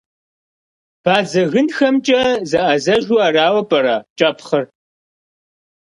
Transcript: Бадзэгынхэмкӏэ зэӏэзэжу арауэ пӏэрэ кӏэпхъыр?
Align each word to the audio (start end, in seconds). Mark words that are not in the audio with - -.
Бадзэгынхэмкӏэ 1.03 2.21
зэӏэзэжу 2.49 3.17
арауэ 3.27 3.61
пӏэрэ 3.69 3.95
кӏэпхъыр? 4.17 4.65